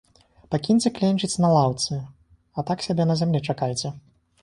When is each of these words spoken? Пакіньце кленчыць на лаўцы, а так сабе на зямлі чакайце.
Пакіньце 0.55 0.91
кленчыць 0.95 1.41
на 1.45 1.53
лаўцы, 1.57 2.01
а 2.01 2.59
так 2.73 2.79
сабе 2.89 3.03
на 3.11 3.15
зямлі 3.25 3.47
чакайце. 3.53 3.97